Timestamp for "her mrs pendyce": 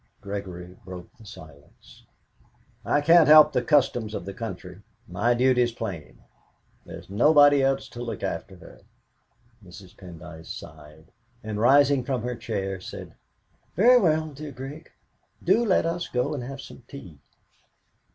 8.55-10.47